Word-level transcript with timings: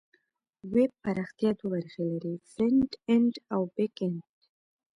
ویب 0.73 0.91
پراختیا 1.03 1.51
دوه 1.57 1.67
برخې 1.73 2.03
لري: 2.11 2.35
فرنټ 2.51 2.91
اینډ 3.09 3.33
او 3.53 3.61
بیک 3.75 3.95
اینډ. 4.01 4.21